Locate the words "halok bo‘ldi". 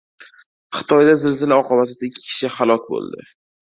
2.59-3.33